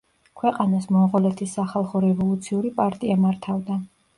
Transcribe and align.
ქვეყანას 0.41 0.87
მონღოლეთის 0.95 1.53
სახალხო 1.59 2.03
რევოლუციური 2.07 2.73
პარტია 2.81 3.23
მართავდა. 3.29 3.79